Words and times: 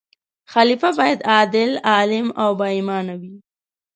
خلیفه 0.51 0.89
باید 0.97 1.21
عادل، 1.27 1.71
عالم 1.91 2.27
او 2.41 2.49
با 2.59 2.65
ایمان 2.73 3.07
وي. 3.19 3.33